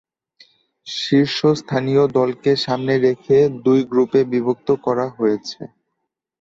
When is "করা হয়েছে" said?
4.85-5.59